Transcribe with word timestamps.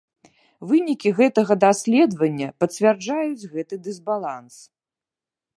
Вынікі 0.71 1.11
гэтага 1.19 1.57
даследавання 1.65 2.47
пацвярджаюць 2.63 3.47
гэты 3.55 3.75
дысбаланс. 3.89 4.55